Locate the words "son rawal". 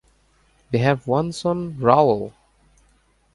1.31-2.33